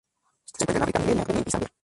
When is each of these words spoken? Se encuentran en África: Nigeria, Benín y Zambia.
Se 0.45 0.63
encuentran 0.63 0.77
en 0.77 0.81
África: 0.89 0.99
Nigeria, 1.01 1.25
Benín 1.25 1.43
y 1.45 1.51
Zambia. 1.51 1.71